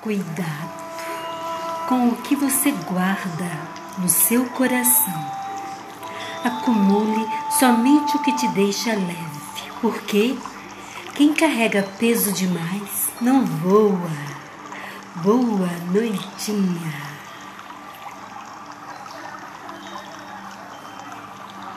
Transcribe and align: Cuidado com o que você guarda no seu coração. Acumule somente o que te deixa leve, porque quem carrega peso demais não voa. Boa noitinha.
Cuidado 0.00 0.70
com 1.86 2.08
o 2.08 2.16
que 2.22 2.34
você 2.34 2.70
guarda 2.70 3.50
no 3.98 4.08
seu 4.08 4.46
coração. 4.46 5.30
Acumule 6.42 7.26
somente 7.58 8.16
o 8.16 8.22
que 8.22 8.34
te 8.34 8.48
deixa 8.48 8.94
leve, 8.94 9.40
porque 9.82 10.38
quem 11.14 11.34
carrega 11.34 11.86
peso 11.98 12.32
demais 12.32 13.10
não 13.20 13.44
voa. 13.44 14.10
Boa 15.16 15.68
noitinha. 15.92 17.09